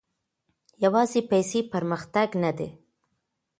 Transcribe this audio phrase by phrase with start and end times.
[0.83, 2.69] يوازي پيسې پرمختګ نه دی.